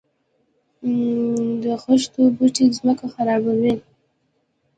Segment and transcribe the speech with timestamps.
[1.63, 3.75] د خښتو بټۍ ځمکه خرابوي؟